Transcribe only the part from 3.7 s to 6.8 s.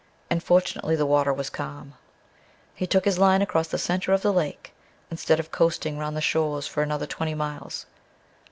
center of the lake instead of coasting round the shores